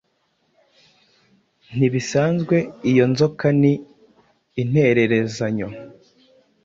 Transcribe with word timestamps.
Ntibisanzwe 1.75 2.55
iyo 2.91 3.05
nzoka 3.11 3.45
ni 3.61 3.73
intererezanyo 4.61 5.67